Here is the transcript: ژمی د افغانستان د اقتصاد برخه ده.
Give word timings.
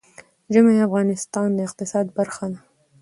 ژمی 0.53 0.73
د 0.77 0.79
افغانستان 0.87 1.47
د 1.53 1.59
اقتصاد 1.67 2.05
برخه 2.17 2.45
ده. 2.51 2.59